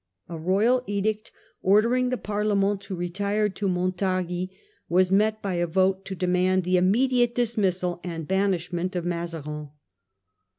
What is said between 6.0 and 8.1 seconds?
to demand the immediate dismissal